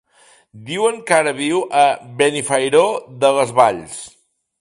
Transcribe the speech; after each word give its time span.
Diuen 0.69 0.95
que 1.09 1.13
ara 1.17 1.33
viu 1.39 1.59
a 1.81 1.83
Benifairó 2.21 2.83
de 3.25 3.31
les 3.37 3.53
Valls. 3.61 4.01